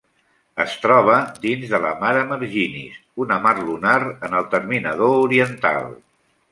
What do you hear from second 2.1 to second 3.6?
Marginis, una mar